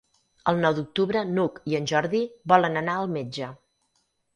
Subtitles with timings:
[0.51, 3.57] El nou d'octubre n'Hug i en Jordi volen anar al metge.